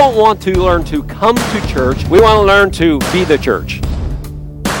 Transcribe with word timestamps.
don't 0.00 0.16
want 0.16 0.40
to 0.40 0.58
learn 0.58 0.82
to 0.82 1.02
come 1.02 1.36
to 1.36 1.66
church. 1.68 2.06
We 2.06 2.22
want 2.22 2.38
to 2.38 2.40
learn 2.40 2.70
to 2.70 2.98
be 3.12 3.22
the 3.24 3.36
church. 3.36 3.82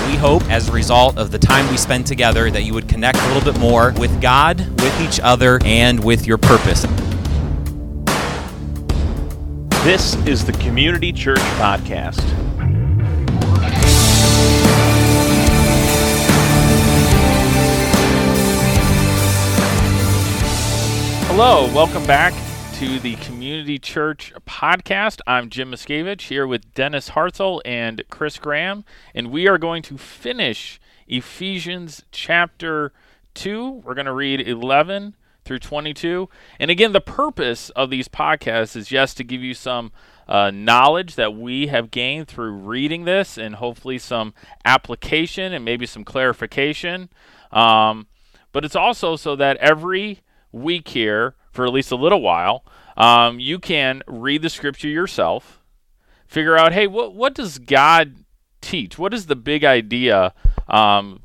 We 0.08 0.16
hope, 0.16 0.42
as 0.50 0.70
a 0.70 0.72
result 0.72 1.18
of 1.18 1.30
the 1.30 1.38
time 1.38 1.68
we 1.70 1.76
spend 1.76 2.06
together, 2.06 2.50
that 2.50 2.62
you 2.62 2.72
would 2.72 2.88
connect 2.88 3.18
a 3.18 3.26
little 3.34 3.52
bit 3.52 3.60
more 3.60 3.92
with 3.98 4.22
God, 4.22 4.60
with 4.80 5.00
each 5.02 5.20
other, 5.20 5.60
and 5.62 6.02
with 6.02 6.26
your 6.26 6.38
purpose. 6.38 6.86
This 9.84 10.14
is 10.26 10.46
the 10.46 10.54
Community 10.58 11.12
Church 11.12 11.38
Podcast. 11.58 12.18
Hello, 21.26 21.70
welcome 21.74 22.06
back 22.06 22.32
to 22.80 22.98
the 22.98 23.16
Community 23.16 23.78
Church 23.78 24.32
Podcast. 24.46 25.20
I'm 25.26 25.50
Jim 25.50 25.70
Miscavige 25.70 26.22
here 26.22 26.46
with 26.46 26.72
Dennis 26.72 27.10
Hartzell 27.10 27.60
and 27.62 28.02
Chris 28.08 28.38
Graham, 28.38 28.86
and 29.14 29.30
we 29.30 29.46
are 29.46 29.58
going 29.58 29.82
to 29.82 29.98
finish 29.98 30.80
Ephesians 31.06 32.04
chapter 32.10 32.94
2. 33.34 33.82
We're 33.84 33.92
going 33.92 34.06
to 34.06 34.14
read 34.14 34.40
11 34.40 35.14
through 35.44 35.58
22. 35.58 36.30
And 36.58 36.70
again, 36.70 36.92
the 36.92 37.02
purpose 37.02 37.68
of 37.76 37.90
these 37.90 38.08
podcasts 38.08 38.74
is 38.74 38.88
just 38.88 39.18
to 39.18 39.24
give 39.24 39.42
you 39.42 39.52
some 39.52 39.92
uh, 40.26 40.50
knowledge 40.50 41.16
that 41.16 41.34
we 41.34 41.66
have 41.66 41.90
gained 41.90 42.28
through 42.28 42.52
reading 42.52 43.04
this 43.04 43.36
and 43.36 43.56
hopefully 43.56 43.98
some 43.98 44.32
application 44.64 45.52
and 45.52 45.66
maybe 45.66 45.84
some 45.84 46.02
clarification. 46.02 47.10
Um, 47.52 48.06
but 48.52 48.64
it's 48.64 48.74
also 48.74 49.16
so 49.16 49.36
that 49.36 49.58
every 49.58 50.20
week 50.50 50.88
here, 50.88 51.34
for 51.50 51.66
at 51.66 51.72
least 51.72 51.90
a 51.90 51.96
little 51.96 52.22
while, 52.22 52.64
um, 52.96 53.40
you 53.40 53.58
can 53.58 54.02
read 54.06 54.42
the 54.42 54.50
scripture 54.50 54.88
yourself, 54.88 55.60
figure 56.26 56.56
out, 56.56 56.72
hey, 56.72 56.86
what, 56.86 57.14
what 57.14 57.34
does 57.34 57.58
God 57.58 58.24
teach? 58.60 58.98
What 58.98 59.14
is 59.14 59.26
the 59.26 59.36
big 59.36 59.64
idea 59.64 60.34
um, 60.68 61.22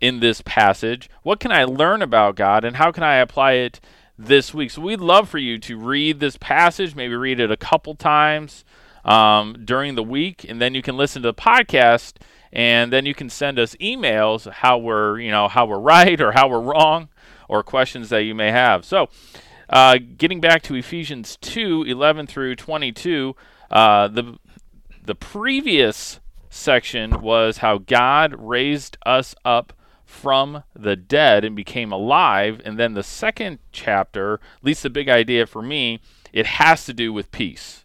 in 0.00 0.20
this 0.20 0.42
passage? 0.42 1.08
What 1.22 1.40
can 1.40 1.52
I 1.52 1.64
learn 1.64 2.02
about 2.02 2.36
God, 2.36 2.64
and 2.64 2.76
how 2.76 2.92
can 2.92 3.02
I 3.02 3.16
apply 3.16 3.52
it 3.52 3.80
this 4.18 4.52
week? 4.52 4.70
So 4.70 4.82
we'd 4.82 5.00
love 5.00 5.28
for 5.28 5.38
you 5.38 5.58
to 5.60 5.78
read 5.78 6.20
this 6.20 6.36
passage, 6.36 6.94
maybe 6.94 7.14
read 7.14 7.40
it 7.40 7.50
a 7.50 7.56
couple 7.56 7.94
times 7.94 8.64
um, 9.04 9.56
during 9.64 9.94
the 9.94 10.02
week, 10.02 10.44
and 10.48 10.60
then 10.60 10.74
you 10.74 10.82
can 10.82 10.96
listen 10.96 11.22
to 11.22 11.28
the 11.28 11.34
podcast, 11.34 12.14
and 12.52 12.92
then 12.92 13.06
you 13.06 13.14
can 13.14 13.30
send 13.30 13.58
us 13.58 13.74
emails 13.76 14.50
how 14.50 14.78
we're, 14.78 15.18
you 15.18 15.30
know, 15.30 15.48
how 15.48 15.64
we're 15.66 15.78
right 15.80 16.20
or 16.20 16.32
how 16.32 16.48
we're 16.48 16.60
wrong, 16.60 17.08
or 17.48 17.62
questions 17.62 18.10
that 18.10 18.22
you 18.22 18.34
may 18.34 18.50
have. 18.50 18.84
So. 18.84 19.08
Uh, 19.68 19.98
getting 20.16 20.40
back 20.40 20.62
to 20.62 20.74
Ephesians 20.74 21.36
2 21.40 21.84
11 21.84 22.26
through 22.26 22.56
22, 22.56 23.34
uh, 23.70 24.08
the, 24.08 24.38
the 25.04 25.14
previous 25.14 26.20
section 26.50 27.20
was 27.20 27.58
how 27.58 27.78
God 27.78 28.34
raised 28.38 28.96
us 29.04 29.34
up 29.44 29.72
from 30.04 30.62
the 30.74 30.96
dead 30.96 31.44
and 31.44 31.56
became 31.56 31.92
alive. 31.92 32.60
And 32.64 32.78
then 32.78 32.94
the 32.94 33.02
second 33.02 33.58
chapter, 33.72 34.34
at 34.34 34.64
least 34.64 34.82
the 34.82 34.90
big 34.90 35.08
idea 35.08 35.46
for 35.46 35.62
me, 35.62 36.00
it 36.32 36.46
has 36.46 36.84
to 36.86 36.94
do 36.94 37.12
with 37.12 37.32
peace. 37.32 37.84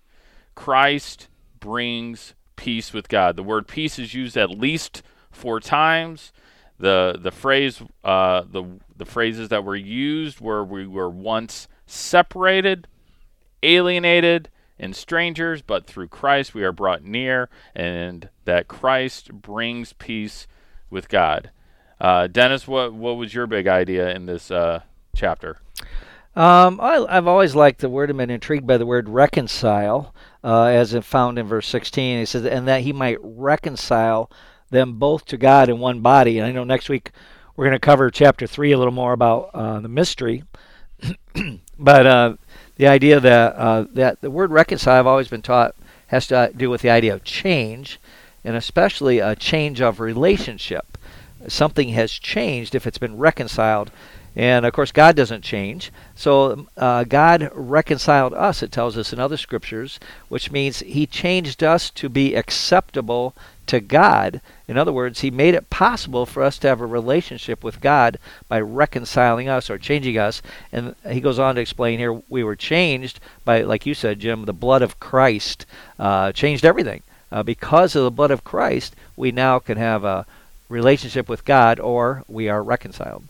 Christ 0.55 1.27
brings 1.59 2.35
peace 2.55 2.93
with 2.93 3.09
God. 3.09 3.35
The 3.35 3.43
word 3.43 3.67
peace 3.67 3.97
is 3.97 4.13
used 4.13 4.37
at 4.37 4.51
least 4.51 5.01
four 5.31 5.59
times. 5.59 6.31
The 6.79 7.19
the 7.21 7.31
phrase 7.31 7.81
uh, 8.03 8.43
the 8.49 8.63
the 8.95 9.05
phrases 9.05 9.49
that 9.49 9.63
were 9.63 9.75
used 9.75 10.39
were 10.39 10.63
we 10.63 10.87
were 10.87 11.09
once 11.09 11.67
separated, 11.85 12.87
alienated, 13.61 14.49
and 14.79 14.95
strangers, 14.95 15.61
but 15.61 15.85
through 15.85 16.07
Christ 16.07 16.53
we 16.53 16.63
are 16.63 16.71
brought 16.71 17.03
near, 17.03 17.49
and 17.75 18.29
that 18.45 18.67
Christ 18.67 19.31
brings 19.33 19.93
peace 19.93 20.47
with 20.89 21.09
God. 21.09 21.51
Uh, 21.99 22.27
Dennis, 22.27 22.67
what 22.67 22.93
what 22.93 23.17
was 23.17 23.33
your 23.33 23.45
big 23.45 23.67
idea 23.67 24.13
in 24.13 24.25
this 24.25 24.49
uh, 24.49 24.81
chapter? 25.15 25.57
Um, 26.35 26.79
I, 26.79 27.05
have 27.09 27.27
always 27.27 27.55
liked 27.55 27.81
the 27.81 27.89
word. 27.89 28.09
I've 28.09 28.15
been 28.15 28.29
intrigued 28.29 28.65
by 28.65 28.77
the 28.77 28.85
word 28.85 29.09
reconcile, 29.09 30.13
uh, 30.43 30.65
as 30.65 30.93
it 30.93 31.03
found 31.03 31.37
in 31.37 31.47
verse 31.47 31.67
16. 31.67 32.19
He 32.19 32.25
says, 32.25 32.45
and 32.45 32.67
that 32.67 32.81
he 32.81 32.93
might 32.93 33.17
reconcile 33.21 34.31
them 34.69 34.93
both 34.93 35.25
to 35.25 35.37
God 35.37 35.69
in 35.69 35.79
one 35.79 36.01
body. 36.01 36.37
And 36.37 36.47
I 36.47 36.51
know 36.51 36.63
next 36.63 36.89
week 36.89 37.11
we're 37.55 37.65
going 37.65 37.75
to 37.75 37.79
cover 37.79 38.09
chapter 38.09 38.47
3 38.47 38.71
a 38.71 38.77
little 38.77 38.93
more 38.93 39.13
about 39.13 39.49
uh, 39.53 39.79
the 39.79 39.89
mystery. 39.89 40.43
but 41.79 42.05
uh, 42.05 42.35
the 42.77 42.87
idea 42.87 43.19
that 43.19 43.55
uh, 43.55 43.85
that 43.93 44.21
the 44.21 44.31
word 44.31 44.51
reconcile, 44.51 44.99
I've 44.99 45.07
always 45.07 45.27
been 45.27 45.41
taught, 45.41 45.75
has 46.07 46.27
to 46.27 46.51
do 46.55 46.69
with 46.69 46.81
the 46.81 46.89
idea 46.89 47.13
of 47.13 47.23
change, 47.23 47.99
and 48.43 48.55
especially 48.55 49.19
a 49.19 49.35
change 49.35 49.81
of 49.81 49.99
relationship. 49.99 50.97
Something 51.47 51.89
has 51.89 52.11
changed 52.11 52.75
if 52.75 52.87
it's 52.87 52.97
been 52.97 53.17
reconciled. 53.17 53.91
And 54.35 54.65
of 54.65 54.73
course, 54.73 54.91
God 54.91 55.15
doesn't 55.15 55.43
change. 55.43 55.91
So 56.15 56.67
uh, 56.77 57.03
God 57.03 57.51
reconciled 57.53 58.33
us, 58.33 58.63
it 58.63 58.71
tells 58.71 58.97
us 58.97 59.11
in 59.11 59.19
other 59.19 59.37
scriptures, 59.37 59.99
which 60.27 60.51
means 60.51 60.79
He 60.79 61.05
changed 61.05 61.63
us 61.63 61.89
to 61.91 62.09
be 62.09 62.35
acceptable 62.35 63.35
to 63.69 63.79
God. 63.79 64.41
In 64.67 64.77
other 64.77 64.91
words, 64.91 65.21
He 65.21 65.29
made 65.29 65.53
it 65.53 65.69
possible 65.69 66.25
for 66.25 66.41
us 66.41 66.57
to 66.59 66.67
have 66.67 66.81
a 66.81 66.87
relationship 66.87 67.63
with 67.63 67.81
God 67.81 68.17
by 68.47 68.59
reconciling 68.59 69.47
us 69.47 69.69
or 69.69 69.77
changing 69.77 70.17
us. 70.17 70.41
And 70.71 70.95
He 71.09 71.21
goes 71.21 71.37
on 71.37 71.55
to 71.55 71.61
explain 71.61 71.99
here 71.99 72.19
we 72.29 72.43
were 72.43 72.55
changed 72.55 73.19
by, 73.45 73.61
like 73.61 73.85
you 73.85 73.93
said, 73.93 74.19
Jim, 74.19 74.45
the 74.45 74.53
blood 74.53 74.81
of 74.81 74.99
Christ 74.99 75.67
uh, 75.99 76.31
changed 76.31 76.65
everything. 76.65 77.03
Uh, 77.31 77.43
because 77.43 77.95
of 77.95 78.03
the 78.03 78.11
blood 78.11 78.31
of 78.31 78.43
Christ, 78.43 78.95
we 79.15 79.31
now 79.31 79.59
can 79.59 79.77
have 79.77 80.03
a 80.03 80.25
relationship 80.67 81.29
with 81.29 81.45
God 81.45 81.79
or 81.79 82.23
we 82.27 82.49
are 82.49 82.63
reconciled. 82.63 83.23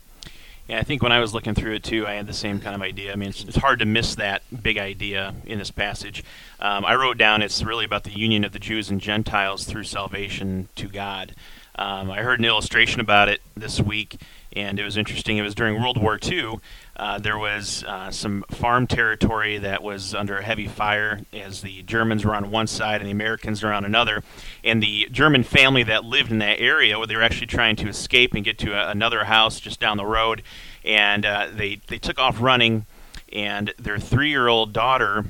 Yeah, 0.69 0.77
I 0.77 0.83
think 0.83 1.01
when 1.01 1.11
I 1.11 1.19
was 1.19 1.33
looking 1.33 1.55
through 1.55 1.73
it 1.73 1.83
too, 1.83 2.05
I 2.05 2.13
had 2.13 2.27
the 2.27 2.33
same 2.33 2.59
kind 2.59 2.75
of 2.75 2.83
idea. 2.83 3.11
I 3.11 3.15
mean, 3.15 3.29
it's, 3.29 3.43
it's 3.43 3.57
hard 3.57 3.79
to 3.79 3.85
miss 3.85 4.13
that 4.15 4.43
big 4.61 4.77
idea 4.77 5.33
in 5.47 5.57
this 5.57 5.71
passage. 5.71 6.23
Um, 6.59 6.85
I 6.85 6.93
wrote 6.93 7.17
down 7.17 7.41
it's 7.41 7.63
really 7.63 7.85
about 7.85 8.03
the 8.03 8.11
union 8.11 8.43
of 8.43 8.51
the 8.51 8.59
Jews 8.59 8.91
and 8.91 9.01
Gentiles 9.01 9.65
through 9.65 9.85
salvation 9.85 10.69
to 10.75 10.87
God. 10.87 11.33
Um, 11.79 12.11
I 12.11 12.23
heard 12.23 12.39
an 12.39 12.45
illustration 12.45 12.99
about 12.99 13.29
it 13.29 13.41
this 13.55 13.79
week, 13.79 14.19
and 14.51 14.77
it 14.77 14.83
was 14.83 14.97
interesting. 14.97 15.37
It 15.37 15.43
was 15.43 15.55
during 15.55 15.81
World 15.81 15.97
War 15.97 16.19
II. 16.21 16.59
Uh, 16.97 17.19
there 17.19 17.37
was 17.37 17.85
uh, 17.85 18.11
some 18.11 18.43
farm 18.49 18.85
territory 18.85 19.59
that 19.59 19.81
was 19.81 20.13
under 20.13 20.41
heavy 20.41 20.67
fire 20.67 21.21
as 21.31 21.61
the 21.61 21.81
Germans 21.83 22.25
were 22.25 22.35
on 22.35 22.51
one 22.51 22.67
side 22.67 22.99
and 22.99 23.07
the 23.07 23.13
Americans 23.13 23.63
were 23.63 23.71
on 23.71 23.85
another. 23.85 24.23
And 24.61 24.83
the 24.83 25.07
German 25.09 25.43
family 25.43 25.83
that 25.83 26.03
lived 26.03 26.31
in 26.31 26.39
that 26.39 26.59
area, 26.59 26.97
where 26.97 27.07
they 27.07 27.15
were 27.15 27.23
actually 27.23 27.47
trying 27.47 27.77
to 27.77 27.87
escape 27.87 28.33
and 28.33 28.43
get 28.43 28.57
to 28.57 28.73
a, 28.73 28.89
another 28.89 29.23
house 29.23 29.61
just 29.61 29.79
down 29.79 29.95
the 29.95 30.05
road, 30.05 30.43
and 30.83 31.25
uh, 31.25 31.47
they 31.49 31.79
they 31.87 31.97
took 31.97 32.19
off 32.19 32.41
running, 32.41 32.87
and 33.31 33.73
their 33.79 33.99
three-year-old 33.99 34.73
daughter 34.73 35.23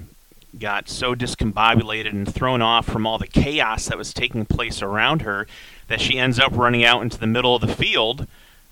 got 0.57 0.89
so 0.89 1.13
discombobulated 1.13 2.09
and 2.09 2.33
thrown 2.33 2.59
off 2.59 2.87
from 2.87 3.05
all 3.05 3.19
the 3.19 3.27
chaos 3.27 3.85
that 3.85 3.99
was 3.99 4.15
taking 4.15 4.47
place 4.47 4.81
around 4.81 5.21
her 5.21 5.45
that 5.89 5.99
she 5.99 6.17
ends 6.17 6.39
up 6.39 6.53
running 6.53 6.85
out 6.85 7.01
into 7.01 7.19
the 7.19 7.27
middle 7.27 7.55
of 7.55 7.61
the 7.61 7.67
field 7.67 8.25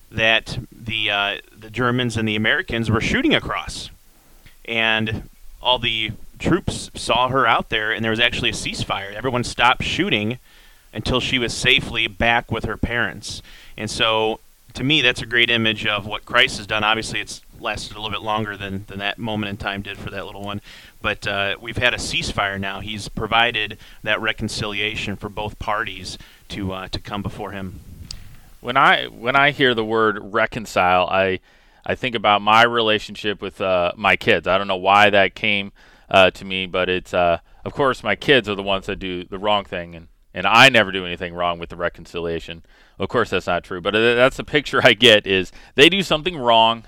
that 0.09 0.59
the 0.71 1.11
uh, 1.11 1.37
the 1.55 1.69
Germans 1.69 2.15
and 2.15 2.27
the 2.27 2.37
Americans 2.37 2.89
were 2.89 3.01
shooting 3.01 3.35
across, 3.35 3.89
and 4.63 5.29
all 5.61 5.79
the 5.79 6.11
troops 6.39 6.89
saw 6.95 7.27
her 7.27 7.45
out 7.45 7.69
there, 7.69 7.91
and 7.91 8.03
there 8.03 8.11
was 8.11 8.19
actually 8.19 8.49
a 8.49 8.53
ceasefire. 8.53 9.13
Everyone 9.13 9.43
stopped 9.43 9.83
shooting 9.83 10.39
until 10.93 11.19
she 11.19 11.37
was 11.37 11.53
safely 11.53 12.07
back 12.07 12.51
with 12.51 12.63
her 12.65 12.77
parents. 12.77 13.41
And 13.75 13.89
so, 13.89 14.39
to 14.73 14.83
me, 14.83 15.01
that's 15.01 15.21
a 15.21 15.25
great 15.25 15.49
image 15.49 15.85
of 15.85 16.05
what 16.05 16.25
Christ 16.25 16.57
has 16.57 16.67
done. 16.67 16.83
Obviously, 16.83 17.19
it's 17.19 17.41
lasted 17.59 17.95
a 17.95 18.01
little 18.01 18.11
bit 18.11 18.21
longer 18.21 18.57
than, 18.57 18.85
than 18.87 18.99
that 18.99 19.17
moment 19.17 19.49
in 19.49 19.57
time 19.57 19.81
did 19.81 19.97
for 19.97 20.09
that 20.09 20.25
little 20.25 20.43
one. 20.43 20.61
But 21.01 21.27
uh, 21.27 21.57
we've 21.59 21.77
had 21.77 21.93
a 21.93 21.97
ceasefire 21.97 22.59
now. 22.59 22.79
He's 22.79 23.09
provided 23.09 23.77
that 24.03 24.21
reconciliation 24.21 25.15
for 25.15 25.29
both 25.29 25.59
parties 25.59 26.17
to 26.49 26.73
uh, 26.73 26.87
to 26.89 26.99
come 26.99 27.21
before 27.21 27.51
Him. 27.51 27.79
When 28.61 28.77
I 28.77 29.05
when 29.05 29.35
I 29.35 29.51
hear 29.51 29.73
the 29.73 29.85
word 29.85 30.33
reconcile, 30.33 31.07
I 31.07 31.39
I 31.85 31.95
think 31.95 32.15
about 32.15 32.41
my 32.41 32.63
relationship 32.63 33.41
with 33.41 33.61
uh, 33.61 33.93
my 33.95 34.15
kids. 34.15 34.47
I 34.47 34.57
don't 34.57 34.67
know 34.67 34.75
why 34.75 35.09
that 35.09 35.35
came 35.35 35.71
uh, 36.09 36.31
to 36.31 36.45
me, 36.45 36.65
but 36.65 36.89
it's 36.89 37.13
uh, 37.13 37.39
of 37.63 37.73
course 37.73 38.03
my 38.03 38.15
kids 38.15 38.49
are 38.49 38.55
the 38.55 38.63
ones 38.63 38.87
that 38.87 38.97
do 38.97 39.23
the 39.23 39.37
wrong 39.39 39.63
thing, 39.63 39.95
and 39.95 40.07
and 40.33 40.45
I 40.45 40.69
never 40.69 40.91
do 40.91 41.05
anything 41.05 41.33
wrong 41.33 41.59
with 41.59 41.69
the 41.69 41.75
reconciliation. 41.75 42.63
Of 42.99 43.09
course, 43.09 43.29
that's 43.29 43.47
not 43.47 43.63
true, 43.63 43.81
but 43.81 43.95
uh, 43.95 44.15
that's 44.15 44.37
the 44.37 44.43
picture 44.43 44.81
I 44.83 44.93
get 44.93 45.25
is 45.25 45.51
they 45.75 45.89
do 45.89 46.03
something 46.03 46.37
wrong. 46.37 46.83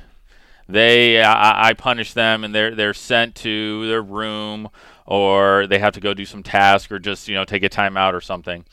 They 0.69 1.21
I, 1.21 1.69
I 1.69 1.73
punish 1.73 2.13
them, 2.13 2.43
and 2.43 2.53
they're 2.53 2.75
they're 2.75 2.93
sent 2.93 3.35
to 3.37 3.87
their 3.87 4.03
room, 4.03 4.69
or 5.05 5.65
they 5.67 5.79
have 5.79 5.93
to 5.95 5.99
go 5.99 6.13
do 6.13 6.25
some 6.25 6.43
task, 6.43 6.91
or 6.91 6.99
just 6.99 7.27
you 7.27 7.35
know 7.35 7.45
take 7.45 7.63
a 7.63 7.69
time 7.69 7.97
out 7.97 8.13
or 8.15 8.21
something, 8.21 8.65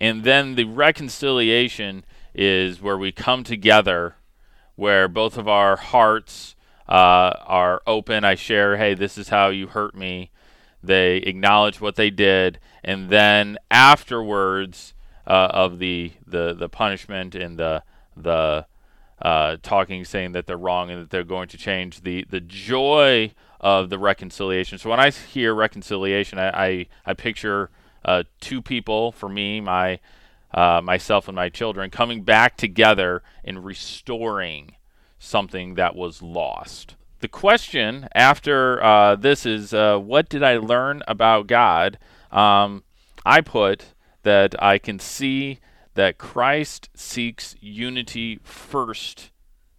and 0.00 0.24
then 0.24 0.56
the 0.56 0.64
reconciliation 0.64 2.04
is 2.34 2.82
where 2.82 2.98
we 2.98 3.12
come 3.12 3.44
together, 3.44 4.16
where 4.76 5.08
both 5.08 5.38
of 5.38 5.46
our 5.48 5.76
hearts 5.76 6.56
uh, 6.88 7.32
are 7.46 7.82
open. 7.86 8.24
I 8.24 8.34
share, 8.34 8.76
hey, 8.76 8.94
this 8.94 9.16
is 9.18 9.28
how 9.28 9.48
you 9.50 9.68
hurt 9.68 9.94
me. 9.94 10.30
they 10.82 11.18
acknowledge 11.18 11.80
what 11.80 11.96
they 11.96 12.10
did, 12.10 12.58
and 12.84 13.10
then 13.10 13.58
afterwards 13.70 14.94
uh, 15.26 15.48
of 15.52 15.78
the, 15.78 16.12
the 16.26 16.54
the 16.54 16.68
punishment 16.68 17.34
and 17.34 17.58
the 17.58 17.82
the 18.16 18.66
uh, 19.22 19.56
talking, 19.62 20.04
saying 20.04 20.32
that 20.32 20.46
they're 20.46 20.56
wrong 20.56 20.90
and 20.90 21.02
that 21.02 21.10
they're 21.10 21.24
going 21.24 21.48
to 21.48 21.56
change, 21.56 22.02
the 22.02 22.24
the 22.28 22.40
joy 22.40 23.32
of 23.60 23.90
the 23.90 23.98
reconciliation. 23.98 24.78
So 24.78 24.90
when 24.90 25.00
I 25.00 25.10
hear 25.10 25.54
reconciliation, 25.54 26.38
I 26.38 26.48
I, 26.50 26.86
I 27.06 27.14
picture 27.14 27.70
uh, 28.04 28.22
two 28.40 28.62
people 28.62 29.12
for 29.12 29.28
me, 29.28 29.60
my 29.60 29.98
uh, 30.54 30.80
myself 30.82 31.28
and 31.28 31.36
my 31.36 31.48
children, 31.48 31.90
coming 31.90 32.22
back 32.22 32.56
together 32.56 33.22
and 33.44 33.64
restoring 33.64 34.76
something 35.18 35.74
that 35.74 35.94
was 35.94 36.22
lost. 36.22 36.94
The 37.20 37.28
question 37.28 38.08
after 38.14 38.82
uh, 38.82 39.16
this 39.16 39.44
is, 39.44 39.74
uh, 39.74 39.98
what 39.98 40.28
did 40.28 40.42
I 40.42 40.58
learn 40.58 41.02
about 41.08 41.48
God? 41.48 41.98
Um, 42.30 42.84
I 43.26 43.40
put 43.40 43.86
that 44.22 44.54
I 44.62 44.78
can 44.78 44.98
see 44.98 45.58
that 45.98 46.16
Christ 46.16 46.90
seeks 46.94 47.56
unity 47.60 48.38
first 48.44 49.32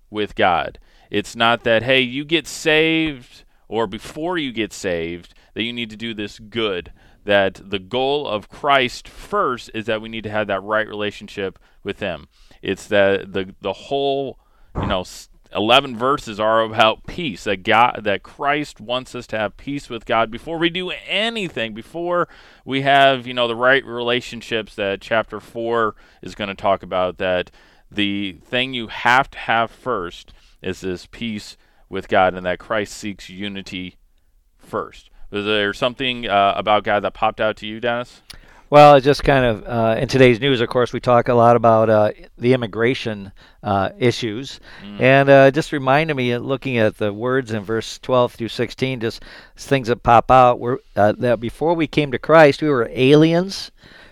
with 0.10 0.36
God. 0.36 0.77
It's 1.10 1.33
not 1.33 1.63
that, 1.63 1.83
hey, 1.83 2.01
you 2.01 2.25
get 2.25 2.45
saved, 2.45 3.45
or 3.69 3.88
before 3.88 4.38
you 4.38 4.51
get 4.51 4.74
saved, 4.74 5.33
that 5.54 5.63
you 5.63 5.71
need 5.71 5.89
to 5.92 5.95
do 5.95 6.13
this 6.13 6.38
good 6.38 6.92
that 7.24 7.62
the 7.63 7.80
goal 7.80 8.27
of 8.27 8.50
Christ 8.50 9.07
first 9.07 9.71
is 9.74 9.86
that 9.86 10.01
we 10.01 10.10
need 10.10 10.25
to 10.25 10.30
have 10.30 10.48
that 10.48 10.62
right 10.62 10.89
relationship 10.89 11.57
with 11.86 12.01
Him. 12.01 12.27
It's 12.62 12.86
that 12.88 13.31
the 13.31 13.56
the 13.62 13.71
whole, 13.71 14.39
you 14.75 14.88
know, 14.88 15.06
eleven 15.53 15.97
verses 15.97 16.39
are 16.39 16.61
about 16.61 17.07
peace. 17.07 17.45
That 17.45 17.63
God, 17.63 18.01
that 18.03 18.23
Christ 18.23 18.79
wants 18.79 19.15
us 19.15 19.27
to 19.27 19.37
have 19.37 19.57
peace 19.57 19.89
with 19.89 20.05
God 20.05 20.29
before 20.29 20.57
we 20.57 20.69
do 20.69 20.91
anything. 21.07 21.73
Before 21.73 22.27
we 22.65 22.81
have, 22.81 23.25
you 23.25 23.33
know, 23.33 23.47
the 23.47 23.55
right 23.55 23.85
relationships 23.85 24.75
that 24.75 25.01
chapter 25.01 25.39
four 25.39 25.95
is 26.21 26.35
going 26.35 26.49
to 26.49 26.55
talk 26.55 26.83
about. 26.83 27.17
That 27.17 27.51
the 27.91 28.33
thing 28.43 28.73
you 28.73 28.87
have 28.87 29.29
to 29.31 29.37
have 29.37 29.71
first 29.71 30.33
is 30.61 30.81
this 30.81 31.05
peace 31.05 31.57
with 31.89 32.07
God, 32.07 32.35
and 32.35 32.45
that 32.45 32.59
Christ 32.59 32.93
seeks 32.93 33.29
unity 33.29 33.97
first. 34.57 35.09
Was 35.31 35.45
there 35.45 35.73
something 35.73 36.27
uh, 36.27 36.53
about 36.55 36.83
God 36.83 37.01
that 37.01 37.13
popped 37.13 37.39
out 37.39 37.55
to 37.57 37.67
you, 37.67 37.79
Dennis? 37.79 38.21
Well, 38.71 38.95
it 38.95 39.01
just 39.01 39.24
kind 39.24 39.45
of 39.45 39.63
uh, 39.66 40.00
in 40.00 40.07
today's 40.07 40.39
news, 40.39 40.62
of 40.62 40.69
course, 40.69 40.94
we 40.94 41.00
talk 41.00 41.27
a 41.27 41.33
lot 41.33 41.56
about 41.56 41.89
uh, 41.89 42.12
the 42.38 42.54
immigration 42.54 43.31
uh, 43.63 43.89
issues, 43.98 44.60
mm. 44.83 45.01
and 45.01 45.27
uh, 45.27 45.50
just 45.50 45.71
reminded 45.71 46.16
me, 46.16 46.33
uh, 46.33 46.38
looking 46.38 46.77
at 46.77 46.98
the 46.98 47.12
words 47.12 47.51
in 47.51 47.63
verse 47.63 47.98
12 47.98 48.33
through 48.33 48.50
16, 48.50 49.00
just 49.00 49.25
things 49.57 49.88
that 49.88 50.04
pop 50.04 50.30
out. 50.30 50.60
Were 50.60 50.81
uh, 50.95 51.13
that 51.13 51.39
before 51.39 51.74
we 51.74 51.88
came 51.88 52.12
to 52.12 52.19
Christ, 52.19 52.62
we 52.62 52.69
were 52.69 52.92
aliens 52.94 53.71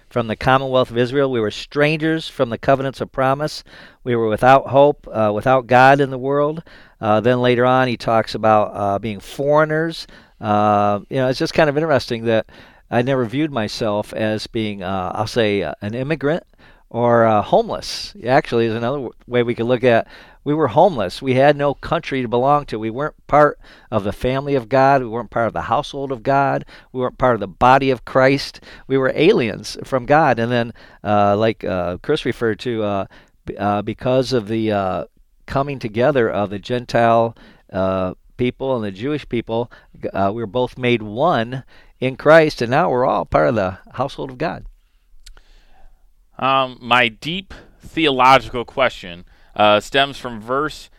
from 0.09 0.25
the 0.25 0.35
commonwealth 0.35 0.89
of 0.89 0.97
Israel. 0.97 1.29
We 1.29 1.39
were 1.39 1.51
strangers 1.51 2.27
from 2.27 2.49
the 2.49 2.57
covenants 2.57 2.99
of 2.99 3.11
promise. 3.11 3.63
We 4.03 4.15
were 4.15 4.27
without 4.27 4.69
hope, 4.69 5.05
without 5.33 5.67
God 5.67 6.01
in 6.01 6.09
the 6.09 6.17
world. 6.17 6.63
then 6.99 7.41
later 7.41 7.65
on, 7.65 7.87
he 7.87 7.97
talks 7.97 8.33
about 8.33 9.01
being 9.01 9.19
foreigners. 9.19 10.07
Uh, 10.39 10.99
you 11.09 11.17
know, 11.17 11.27
it's 11.27 11.39
just 11.39 11.53
kind 11.53 11.69
of 11.69 11.77
interesting 11.77 12.25
that 12.25 12.47
I 12.89 13.01
never 13.01 13.25
viewed 13.25 13.51
myself 13.51 14.13
as 14.13 14.47
being, 14.47 14.81
uh, 14.81 15.11
I'll 15.13 15.27
say, 15.27 15.63
uh, 15.63 15.73
an 15.81 15.93
immigrant 15.93 16.43
or 16.89 17.25
uh, 17.25 17.41
homeless. 17.41 18.15
Actually, 18.25 18.65
is 18.65 18.73
another 18.73 19.09
way 19.27 19.43
we 19.43 19.55
could 19.55 19.65
look 19.65 19.83
at. 19.83 20.07
We 20.45 20.53
were 20.53 20.69
homeless. 20.69 21.21
We 21.21 21.33
had 21.33 21.57
no 21.57 21.73
country 21.73 22.21
to 22.21 22.29
belong 22.29 22.65
to. 22.67 22.79
We 22.79 22.89
weren't 22.89 23.27
part 23.27 23.59
of 23.91 24.05
the 24.05 24.13
family 24.13 24.55
of 24.55 24.69
God. 24.69 25.01
We 25.01 25.09
weren't 25.09 25.29
part 25.29 25.47
of 25.47 25.53
the 25.53 25.63
household 25.63 26.13
of 26.13 26.23
God. 26.23 26.63
We 26.93 27.01
weren't 27.01 27.17
part 27.17 27.33
of 27.33 27.41
the 27.41 27.47
body 27.47 27.89
of 27.89 28.05
Christ. 28.05 28.61
We 28.87 28.97
were 28.97 29.11
aliens 29.13 29.77
from 29.83 30.05
God. 30.05 30.39
And 30.39 30.49
then, 30.49 30.73
uh, 31.03 31.35
like 31.35 31.65
uh, 31.65 31.97
Chris 31.97 32.23
referred 32.23 32.59
to, 32.59 32.83
uh, 32.83 33.05
uh, 33.57 33.81
because 33.81 34.31
of 34.31 34.47
the 34.47 35.07
coming 35.45 35.79
together 35.79 36.29
of 36.29 36.49
the 36.49 36.59
Gentile 36.59 37.35
people 38.37 38.75
and 38.75 38.85
the 38.85 38.91
Jewish 38.91 39.27
people, 39.27 39.69
uh, 40.13 40.31
we 40.33 40.41
were 40.41 40.47
both 40.47 40.77
made 40.77 41.01
one 41.01 41.63
in 41.99 42.15
Christ, 42.15 42.61
and 42.61 42.71
now 42.71 42.89
we're 42.89 43.05
all 43.05 43.25
part 43.25 43.49
of 43.49 43.55
the 43.55 43.79
household 43.93 44.31
of 44.31 44.37
God. 44.37 44.65
Um, 46.37 46.77
my 46.81 47.07
deep 47.07 47.53
theological 47.79 48.63
question 48.65 49.25
uh, 49.55 49.79
stems 49.79 50.17
from 50.17 50.39
verse 50.39 50.89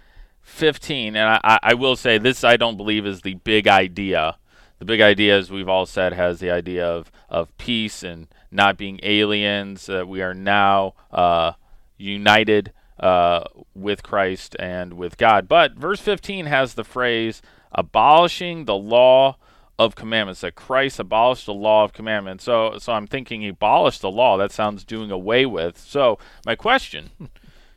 15, 0.41 1.15
and 1.15 1.41
I, 1.45 1.59
I, 1.63 1.75
will 1.75 1.95
say 1.95 2.19
this 2.19 2.43
I 2.43 2.57
don't 2.57 2.77
believe 2.77 3.07
is 3.07 3.21
the 3.21 3.35
big 3.35 3.69
idea. 3.69 4.37
The 4.81 4.85
big 4.85 5.01
idea, 5.01 5.37
as 5.39 5.51
we've 5.51 5.69
all 5.69 5.87
said, 5.87 6.13
has 6.15 6.41
the 6.41 6.51
idea 6.51 6.85
of, 6.85 7.13
of 7.29 7.57
peace 7.59 8.03
and 8.03 8.27
not 8.51 8.77
being 8.77 8.99
aliens. 9.03 9.87
That 9.87 10.03
uh, 10.03 10.07
we 10.07 10.23
are 10.23 10.35
now 10.35 10.95
uh, 11.13 11.53
united 11.97 12.73
uh, 12.99 13.45
with 13.75 14.03
Christ 14.03 14.57
and 14.59 14.95
with 14.95 15.17
God. 15.19 15.47
But 15.47 15.75
verse 15.75 16.01
15 16.01 16.47
has 16.47 16.75
the 16.75 16.85
phrase 16.85 17.43
abolishing 17.71 18.65
the 18.65 18.77
law 18.77 19.37
of 19.79 19.95
commandments 19.95 20.41
that 20.41 20.57
Christ 20.57 20.99
abolished 20.99 21.47
the 21.47 21.55
law 21.55 21.85
of 21.85 21.93
commandments. 21.93 22.45
So 22.45 22.79
so 22.79 22.93
I'm 22.93 23.07
thinking 23.07 23.43
he 23.43 23.49
abolished 23.49 24.03
the 24.03 24.11
law. 24.11 24.37
That 24.37 24.53
sounds 24.53 24.85
doing 24.85 25.11
away 25.11 25.47
with. 25.47 25.79
So 25.79 26.19
my 26.45 26.57
question 26.57 27.11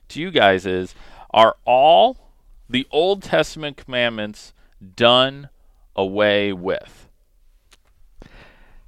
to 0.09 0.21
you 0.21 0.31
guys 0.31 0.65
is 0.65 0.95
are 1.31 1.55
all 1.65 2.17
the 2.69 2.87
Old 2.91 3.21
Testament 3.21 3.77
commandments 3.77 4.53
done 4.95 5.49
away 5.95 6.53
with? 6.53 7.07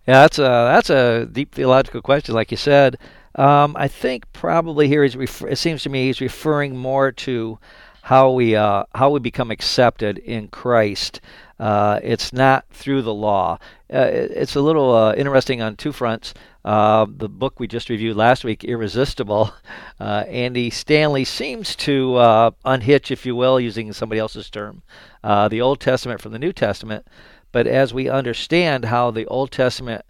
Yeah, 0.07 0.21
that's 0.21 0.39
a 0.39 0.41
that's 0.41 0.89
a 0.89 1.27
deep 1.31 1.53
theological 1.53 2.01
question 2.01 2.33
like 2.33 2.51
you 2.51 2.57
said. 2.57 2.97
Um, 3.35 3.75
I 3.77 3.87
think 3.87 4.31
probably 4.33 4.87
here 4.87 5.03
he's 5.03 5.15
refer- 5.15 5.47
it 5.47 5.57
seems 5.57 5.83
to 5.83 5.89
me 5.89 6.07
he's 6.07 6.21
referring 6.21 6.77
more 6.77 7.11
to 7.11 7.57
how 8.03 8.29
we 8.31 8.53
uh, 8.53 8.83
how 8.93 9.09
we 9.09 9.19
become 9.21 9.49
accepted 9.49 10.17
in 10.17 10.49
Christ. 10.49 11.21
Uh, 11.57 12.01
it's 12.03 12.33
not 12.33 12.65
through 12.69 13.01
the 13.01 13.13
law. 13.13 13.57
Uh, 13.93 14.09
it's 14.11 14.55
a 14.55 14.61
little 14.61 14.93
uh, 14.93 15.13
interesting 15.13 15.61
on 15.61 15.77
two 15.77 15.93
fronts. 15.93 16.33
Uh, 16.65 17.05
the 17.09 17.29
book 17.29 17.61
we 17.61 17.67
just 17.67 17.87
reviewed 17.87 18.17
last 18.17 18.43
week, 18.43 18.65
Irresistible, 18.65 19.53
uh, 20.01 20.25
Andy 20.27 20.69
Stanley 20.69 21.23
seems 21.23 21.77
to 21.77 22.15
unhitch, 22.65 23.09
if 23.09 23.25
you 23.25 23.37
will, 23.37 23.57
using 23.57 23.93
somebody 23.93 24.19
else's 24.19 24.49
term, 24.49 24.81
the 25.23 25.61
Old 25.61 25.79
Testament 25.79 26.19
from 26.19 26.33
the 26.33 26.39
New 26.39 26.51
Testament. 26.51 27.07
But 27.53 27.67
as 27.67 27.93
we 27.93 28.09
understand 28.09 28.85
how 28.85 29.11
the 29.11 29.27
Old 29.27 29.51
Testament 29.51 30.03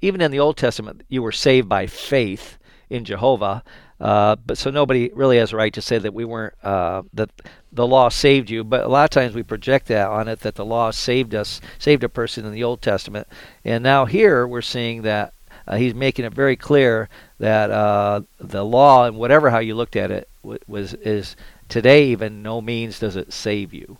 even 0.00 0.22
in 0.22 0.30
the 0.30 0.40
Old 0.40 0.56
Testament, 0.56 1.02
you 1.10 1.22
were 1.22 1.32
saved 1.32 1.68
by 1.68 1.86
faith 1.86 2.56
in 2.88 3.04
Jehovah. 3.04 3.62
Uh, 4.02 4.34
but 4.44 4.58
so 4.58 4.68
nobody 4.68 5.10
really 5.14 5.38
has 5.38 5.52
a 5.52 5.56
right 5.56 5.72
to 5.72 5.80
say 5.80 5.96
that 5.96 6.12
we 6.12 6.24
weren't 6.24 6.54
uh, 6.64 7.02
that 7.14 7.30
the 7.72 7.86
law 7.86 8.08
saved 8.08 8.50
you. 8.50 8.64
But 8.64 8.84
a 8.84 8.88
lot 8.88 9.04
of 9.04 9.10
times 9.10 9.32
we 9.32 9.44
project 9.44 9.86
that 9.86 10.08
on 10.08 10.26
it 10.26 10.40
that 10.40 10.56
the 10.56 10.64
law 10.64 10.90
saved 10.90 11.36
us, 11.36 11.60
saved 11.78 12.02
a 12.02 12.08
person 12.08 12.44
in 12.44 12.52
the 12.52 12.64
Old 12.64 12.82
Testament. 12.82 13.28
And 13.64 13.84
now 13.84 14.04
here 14.06 14.44
we're 14.44 14.60
seeing 14.60 15.02
that 15.02 15.32
uh, 15.68 15.76
he's 15.76 15.94
making 15.94 16.24
it 16.24 16.34
very 16.34 16.56
clear 16.56 17.08
that 17.38 17.70
uh, 17.70 18.22
the 18.40 18.64
law 18.64 19.06
and 19.06 19.16
whatever 19.16 19.50
how 19.50 19.60
you 19.60 19.76
looked 19.76 19.94
at 19.94 20.10
it 20.10 20.28
was 20.66 20.94
is 20.94 21.36
today 21.68 22.06
even 22.06 22.42
no 22.42 22.60
means 22.60 22.98
does 22.98 23.14
it 23.14 23.32
save 23.32 23.72
you 23.72 23.96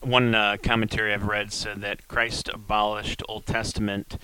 one 0.00 0.34
uh, 0.34 0.56
commentary 0.62 1.12
I've 1.12 1.26
read 1.26 1.52
said 1.52 1.82
that 1.82 2.08
Christ 2.08 2.48
abolished 2.48 3.22
Old 3.28 3.44
Testament 3.44 4.16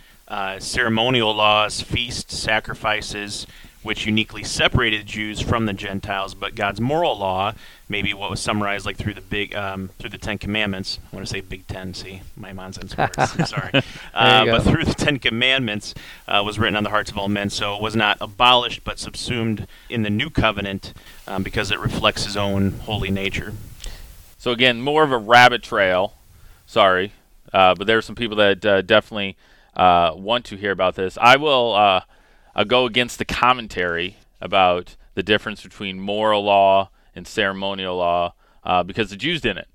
ceremonial 0.59 1.35
laws, 1.35 1.83
feasts, 1.83 2.37
sacrifices, 2.37 3.47
which 3.83 4.07
uniquely 4.07 4.43
separated 4.43 5.07
Jews 5.07 5.41
from 5.41 5.67
the 5.67 5.73
Gentiles. 5.73 6.35
But 6.35 6.55
God's 6.55 6.81
moral 6.81 7.17
law, 7.17 7.55
maybe 7.89 8.13
what 8.13 8.31
was 8.31 8.41
summarized 8.41 8.85
like 8.85 8.97
through 8.97 9.15
the 9.15 9.21
big, 9.21 9.55
um, 9.55 9.91
through 9.99 10.11
the 10.11 10.19
Ten 10.19 10.39
Commandments. 10.39 10.99
I 11.13 11.17
want 11.17 11.27
to 11.27 11.33
say 11.33 11.41
Big 11.41 11.67
Ten. 11.67 11.95
See 11.95 12.23
my 12.37 12.53
nonsense 12.53 12.97
words. 12.97 13.15
I'm 13.19 13.47
sorry, 13.47 13.71
uh, 14.15 14.45
but 14.47 14.63
through 14.63 14.85
the 14.85 14.95
Ten 14.95 15.19
Commandments 15.19 15.95
uh, 16.27 16.43
was 16.45 16.59
written 16.59 16.77
on 16.77 16.85
the 16.85 16.91
hearts 16.91 17.11
of 17.11 17.19
all 17.19 17.29
men. 17.29 17.51
So 17.51 17.77
it 17.77 17.83
was 17.83 17.95
not 17.95 18.19
abolished, 18.21 18.85
but 18.85 18.99
subsumed 18.99 19.67
in 19.89 20.03
the 20.03 20.11
New 20.11 20.31
Covenant 20.31 20.93
um, 21.27 21.43
because 21.43 21.71
it 21.71 21.79
reflects 21.79 22.25
His 22.25 22.37
own 22.37 22.73
holy 22.73 23.11
nature. 23.11 23.55
So 24.39 24.51
again, 24.51 24.81
more 24.81 25.03
of 25.03 25.13
a 25.13 25.19
rabbit 25.19 25.63
trail. 25.63 26.15
Sorry, 26.67 27.13
uh, 27.53 27.75
but 27.75 27.87
there 27.87 27.97
are 27.97 28.03
some 28.03 28.15
people 28.15 28.37
that 28.37 28.65
uh, 28.65 28.83
definitely 28.83 29.37
uh, 29.75 30.13
want 30.15 30.45
to 30.47 30.57
hear 30.57 30.73
about 30.73 30.97
this. 30.97 31.17
I 31.21 31.37
will 31.37 31.75
uh, 31.75 32.01
I'll 32.55 32.65
go 32.65 32.87
against 32.87 33.19
the 33.19 33.25
commentary 33.25 34.17
about 34.41 34.97
the 35.15 35.23
difference 35.23 35.63
between 35.63 36.01
moral 36.01 36.45
law 36.45 36.91
and 37.15 37.27
ceremonial 37.27 37.97
law 37.97 38.35
uh, 38.65 38.83
because 38.83 39.11
the 39.11 39.17
Jews 39.17 39.41
didn't. 39.41 39.69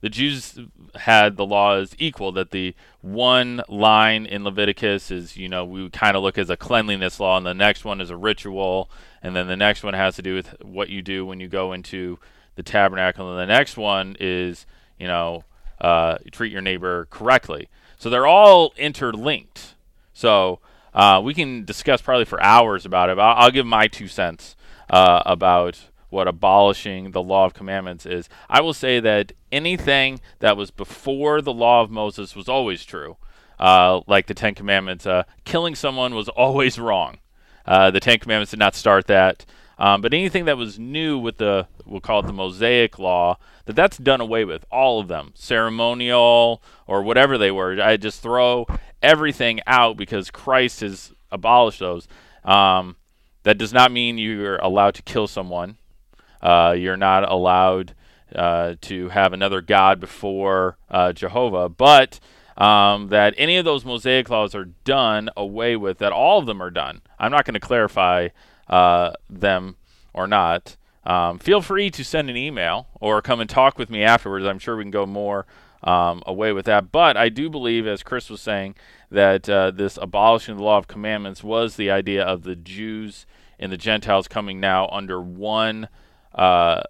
The 0.00 0.08
Jews 0.08 0.58
had 0.94 1.36
the 1.36 1.44
laws 1.44 1.94
equal. 1.98 2.32
That 2.32 2.50
the 2.50 2.74
one 3.02 3.62
line 3.68 4.24
in 4.24 4.44
Leviticus 4.44 5.10
is, 5.10 5.36
you 5.36 5.48
know, 5.48 5.64
we 5.64 5.90
kind 5.90 6.16
of 6.16 6.22
look 6.22 6.38
as 6.38 6.48
a 6.48 6.56
cleanliness 6.56 7.20
law, 7.20 7.36
and 7.36 7.44
the 7.44 7.54
next 7.54 7.84
one 7.84 8.00
is 8.00 8.10
a 8.10 8.16
ritual, 8.16 8.90
and 9.22 9.36
then 9.36 9.46
the 9.46 9.56
next 9.56 9.82
one 9.82 9.94
has 9.94 10.16
to 10.16 10.22
do 10.22 10.34
with 10.34 10.56
what 10.62 10.88
you 10.88 11.02
do 11.02 11.26
when 11.26 11.38
you 11.38 11.48
go 11.48 11.72
into 11.72 12.18
the 12.56 12.62
tabernacle, 12.62 13.30
and 13.30 13.38
the 13.38 13.52
next 13.52 13.76
one 13.76 14.16
is 14.18 14.66
you 14.98 15.06
know 15.06 15.44
uh, 15.80 16.16
treat 16.30 16.52
your 16.52 16.62
neighbor 16.62 17.06
correctly. 17.10 17.68
So 17.98 18.08
they're 18.08 18.26
all 18.26 18.72
interlinked. 18.78 19.74
So 20.14 20.60
uh, 20.94 21.20
we 21.22 21.34
can 21.34 21.64
discuss 21.64 22.00
probably 22.00 22.24
for 22.24 22.42
hours 22.42 22.84
about 22.84 23.10
it. 23.10 23.16
But 23.16 23.22
I'll, 23.22 23.44
I'll 23.44 23.50
give 23.50 23.66
my 23.66 23.88
two 23.88 24.08
cents 24.08 24.56
uh, 24.88 25.22
about 25.26 25.80
what 26.10 26.26
abolishing 26.28 27.12
the 27.12 27.22
law 27.22 27.44
of 27.46 27.54
commandments 27.54 28.04
is. 28.04 28.28
I 28.48 28.60
will 28.60 28.74
say 28.74 29.00
that 29.00 29.32
anything 29.52 30.20
that 30.40 30.56
was 30.56 30.70
before 30.70 31.40
the 31.40 31.52
law 31.52 31.82
of 31.82 31.90
Moses 31.90 32.34
was 32.34 32.48
always 32.48 32.84
true. 32.84 33.16
Uh, 33.58 34.00
like 34.06 34.26
the 34.26 34.34
Ten 34.34 34.54
Commandments, 34.54 35.06
uh, 35.06 35.24
killing 35.44 35.74
someone 35.74 36.14
was 36.14 36.28
always 36.30 36.78
wrong. 36.78 37.18
Uh, 37.66 37.90
the 37.90 38.00
Ten 38.00 38.18
Commandments 38.18 38.50
did 38.50 38.58
not 38.58 38.74
start 38.74 39.06
that. 39.06 39.44
Um, 39.78 40.02
but 40.02 40.12
anything 40.12 40.44
that 40.44 40.58
was 40.58 40.78
new 40.78 41.18
with 41.18 41.38
the, 41.38 41.66
we'll 41.86 42.00
call 42.00 42.20
it 42.20 42.26
the 42.26 42.32
Mosaic 42.34 42.98
Law, 42.98 43.38
that 43.64 43.76
that's 43.76 43.96
done 43.96 44.20
away 44.20 44.44
with. 44.44 44.66
All 44.70 45.00
of 45.00 45.08
them, 45.08 45.32
ceremonial 45.34 46.62
or 46.86 47.02
whatever 47.02 47.38
they 47.38 47.50
were. 47.50 47.80
I 47.80 47.96
just 47.96 48.22
throw 48.22 48.66
everything 49.02 49.60
out 49.66 49.96
because 49.96 50.30
Christ 50.30 50.80
has 50.80 51.12
abolished 51.30 51.80
those. 51.80 52.08
Um, 52.44 52.96
that 53.42 53.58
does 53.58 53.72
not 53.72 53.92
mean 53.92 54.18
you're 54.18 54.56
allowed 54.56 54.94
to 54.96 55.02
kill 55.02 55.26
someone. 55.26 55.78
Uh, 56.42 56.74
you're 56.76 56.96
not 56.96 57.30
allowed 57.30 57.94
uh, 58.34 58.74
to 58.82 59.08
have 59.08 59.32
another 59.32 59.60
god 59.60 60.00
before 60.00 60.76
uh, 60.90 61.12
Jehovah, 61.12 61.68
but 61.68 62.20
um, 62.56 63.08
that 63.08 63.34
any 63.38 63.56
of 63.56 63.64
those 63.64 63.84
Mosaic 63.84 64.28
laws 64.28 64.54
are 64.54 64.66
done 64.84 65.30
away 65.36 65.76
with. 65.76 65.98
That 65.98 66.12
all 66.12 66.38
of 66.38 66.46
them 66.46 66.62
are 66.62 66.70
done. 66.70 67.00
I'm 67.18 67.30
not 67.30 67.44
going 67.44 67.54
to 67.54 67.60
clarify 67.60 68.28
uh, 68.68 69.12
them 69.28 69.76
or 70.12 70.26
not. 70.26 70.76
Um, 71.04 71.38
feel 71.38 71.62
free 71.62 71.90
to 71.90 72.04
send 72.04 72.28
an 72.28 72.36
email 72.36 72.88
or 73.00 73.22
come 73.22 73.40
and 73.40 73.48
talk 73.48 73.78
with 73.78 73.88
me 73.88 74.02
afterwards. 74.02 74.44
I'm 74.44 74.58
sure 74.58 74.76
we 74.76 74.84
can 74.84 74.90
go 74.90 75.06
more 75.06 75.46
um, 75.82 76.22
away 76.26 76.52
with 76.52 76.66
that. 76.66 76.92
But 76.92 77.16
I 77.16 77.28
do 77.28 77.48
believe, 77.48 77.86
as 77.86 78.02
Chris 78.02 78.30
was 78.30 78.40
saying, 78.40 78.74
that 79.10 79.48
uh, 79.48 79.70
this 79.70 79.98
abolishing 80.00 80.56
the 80.56 80.62
law 80.62 80.78
of 80.78 80.88
commandments 80.88 81.42
was 81.42 81.76
the 81.76 81.90
idea 81.90 82.22
of 82.22 82.42
the 82.42 82.56
Jews 82.56 83.26
and 83.58 83.70
the 83.70 83.76
Gentiles 83.76 84.28
coming 84.28 84.60
now 84.60 84.88
under 84.88 85.20
one 85.20 85.88
uh, 86.34 86.82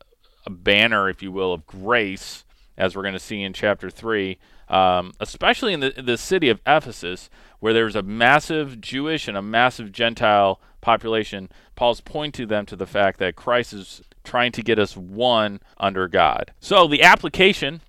banner, 0.48 1.08
if 1.08 1.22
you 1.22 1.32
will, 1.32 1.52
of 1.52 1.66
grace, 1.66 2.44
as 2.76 2.96
we're 2.96 3.02
going 3.02 3.14
to 3.14 3.18
see 3.18 3.42
in 3.42 3.52
chapter 3.52 3.90
3, 3.90 4.38
um, 4.68 5.12
especially 5.20 5.72
in 5.72 5.80
the, 5.80 5.90
the 5.90 6.16
city 6.16 6.48
of 6.48 6.60
Ephesus, 6.66 7.28
where 7.58 7.72
there's 7.72 7.96
a 7.96 8.02
massive 8.02 8.80
Jewish 8.80 9.28
and 9.28 9.36
a 9.36 9.42
massive 9.42 9.92
Gentile 9.92 10.60
population. 10.80 11.50
Paul's 11.74 12.00
pointing 12.00 12.48
them 12.48 12.66
to 12.66 12.76
the 12.76 12.86
fact 12.86 13.18
that 13.18 13.36
Christ 13.36 13.72
is 13.72 14.02
trying 14.24 14.52
to 14.52 14.62
get 14.62 14.78
us 14.78 14.96
one 14.96 15.60
under 15.78 16.08
God. 16.08 16.52
So 16.60 16.86
the 16.86 17.02
application 17.02 17.80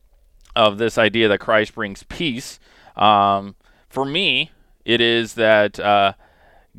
of 0.55 0.77
this 0.77 0.97
idea 0.97 1.27
that 1.27 1.39
Christ 1.39 1.75
brings 1.75 2.03
peace, 2.03 2.59
um, 2.95 3.55
for 3.89 4.05
me, 4.05 4.51
it 4.85 5.01
is 5.01 5.35
that 5.35 5.79
uh, 5.79 6.13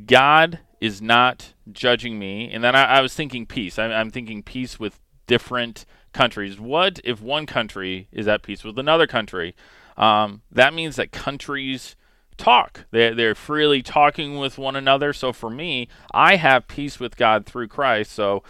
God 0.07 0.61
is 0.81 1.01
not 1.01 1.53
judging 1.71 2.19
me. 2.19 2.51
And 2.51 2.65
then 2.65 2.75
I, 2.75 2.85
I 2.85 3.01
was 3.01 3.15
thinking 3.15 3.47
peace. 3.47 3.79
I, 3.79 3.87
I'm 3.87 4.11
thinking 4.11 4.43
peace 4.43 4.81
with 4.81 4.99
different 5.27 5.85
countries. 6.13 6.59
What 6.59 7.01
if 7.05 7.21
one 7.21 7.47
country 7.47 8.09
is 8.13 8.27
at 8.27 8.43
peace 8.43 8.65
with 8.65 8.79
another 8.79 9.07
country? 9.07 9.55
Um, 9.97 10.43
that 10.51 10.75
means 10.75 10.97
that 10.97 11.13
countries 11.13 11.97
talk. 12.37 12.87
They're, 12.91 13.15
they're 13.15 13.35
freely 13.35 13.83
talking 13.83 14.39
with 14.39 14.59
one 14.59 14.75
another. 14.75 15.13
So 15.13 15.33
for 15.33 15.51
me, 15.51 15.89
I 16.13 16.37
have 16.37 16.67
peace 16.67 16.99
with 16.99 17.17
God 17.17 17.47
through 17.47 17.69
Christ. 17.69 18.13
So 18.13 18.43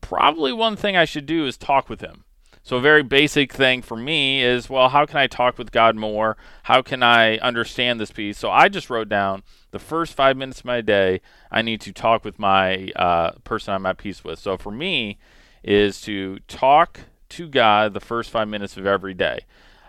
probably 0.00 0.52
one 0.52 0.76
thing 0.76 0.96
I 0.96 1.04
should 1.04 1.26
do 1.26 1.46
is 1.46 1.56
talk 1.56 1.88
with 1.88 2.00
Him. 2.00 2.24
So, 2.68 2.76
a 2.76 2.82
very 2.82 3.02
basic 3.02 3.50
thing 3.50 3.80
for 3.80 3.96
me 3.96 4.42
is 4.42 4.68
well, 4.68 4.90
how 4.90 5.06
can 5.06 5.16
I 5.16 5.26
talk 5.26 5.56
with 5.56 5.72
God 5.72 5.96
more? 5.96 6.36
How 6.64 6.82
can 6.82 7.02
I 7.02 7.38
understand 7.38 7.98
this 7.98 8.12
peace? 8.12 8.36
So, 8.36 8.50
I 8.50 8.68
just 8.68 8.90
wrote 8.90 9.08
down 9.08 9.42
the 9.70 9.78
first 9.78 10.12
five 10.12 10.36
minutes 10.36 10.58
of 10.58 10.66
my 10.66 10.82
day, 10.82 11.22
I 11.50 11.62
need 11.62 11.80
to 11.80 11.94
talk 11.94 12.26
with 12.26 12.38
my 12.38 12.90
uh, 12.94 13.30
person 13.42 13.72
I'm 13.72 13.86
at 13.86 13.96
peace 13.96 14.22
with. 14.22 14.38
So, 14.38 14.58
for 14.58 14.70
me, 14.70 15.16
is 15.64 16.02
to 16.02 16.40
talk 16.40 17.00
to 17.30 17.48
God 17.48 17.94
the 17.94 18.00
first 18.00 18.28
five 18.28 18.48
minutes 18.48 18.76
of 18.76 18.84
every 18.84 19.14
day. 19.14 19.46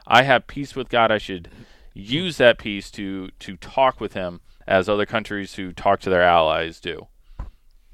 I 0.07 0.23
have 0.23 0.47
peace 0.47 0.73
with 0.73 0.87
God. 0.87 1.11
I 1.11 1.17
should 1.17 1.49
use 1.93 2.37
that 2.37 2.57
peace 2.57 2.89
to 2.91 3.31
to 3.39 3.57
talk 3.57 3.99
with 3.99 4.13
Him 4.13 4.39
as 4.65 4.87
other 4.87 5.05
countries 5.05 5.55
who 5.55 5.73
talk 5.73 5.99
to 5.99 6.09
their 6.09 6.23
allies 6.23 6.79
do. 6.79 7.07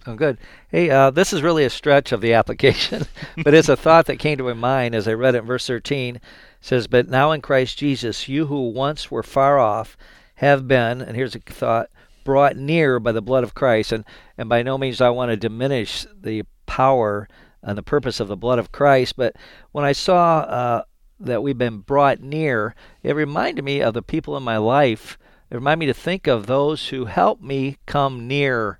Oh, 0.07 0.13
good. 0.13 0.37
Hey, 0.69 0.91
uh, 0.91 1.09
this 1.09 1.33
is 1.33 1.41
really 1.41 1.65
a 1.65 1.69
stretch 1.69 2.11
of 2.11 2.21
the 2.21 2.33
application, 2.39 3.05
but 3.43 3.55
it's 3.55 3.69
a 3.69 3.75
thought 3.75 4.05
that 4.05 4.19
came 4.19 4.37
to 4.37 4.43
my 4.43 4.53
mind 4.53 4.93
as 4.93 5.07
I 5.07 5.13
read 5.13 5.33
it 5.33 5.39
in 5.39 5.45
verse 5.45 5.65
13. 5.65 6.17
It 6.17 6.21
says, 6.61 6.85
But 6.85 7.09
now 7.09 7.31
in 7.31 7.41
Christ 7.41 7.79
Jesus, 7.79 8.27
you 8.27 8.45
who 8.45 8.69
once 8.69 9.09
were 9.09 9.23
far 9.23 9.57
off 9.57 9.97
have 10.35 10.67
been, 10.67 11.01
and 11.01 11.15
here's 11.15 11.35
a 11.35 11.39
thought, 11.39 11.89
brought 12.23 12.55
near 12.55 12.99
by 12.99 13.13
the 13.13 13.21
blood 13.21 13.43
of 13.43 13.55
Christ. 13.55 13.91
And, 13.91 14.05
and 14.37 14.47
by 14.47 14.61
no 14.61 14.77
means 14.77 15.01
I 15.01 15.09
want 15.09 15.31
to 15.31 15.37
diminish 15.37 16.05
the 16.21 16.43
power 16.67 17.27
and 17.63 17.75
the 17.75 17.83
purpose 17.83 18.19
of 18.19 18.27
the 18.27 18.37
blood 18.37 18.59
of 18.59 18.71
Christ, 18.71 19.15
but 19.15 19.35
when 19.71 19.85
I 19.85 19.91
saw 19.91 20.39
uh, 20.41 20.83
that 21.19 21.41
we've 21.41 21.57
been 21.57 21.79
brought 21.79 22.19
near, 22.19 22.75
it 23.01 23.15
reminded 23.15 23.65
me 23.65 23.81
of 23.81 23.95
the 23.95 24.03
people 24.03 24.37
in 24.37 24.43
my 24.43 24.57
life. 24.57 25.17
It 25.49 25.55
reminded 25.55 25.79
me 25.79 25.85
to 25.87 25.99
think 25.99 26.27
of 26.27 26.45
those 26.45 26.89
who 26.89 27.05
helped 27.05 27.41
me 27.41 27.77
come 27.87 28.27
near 28.27 28.79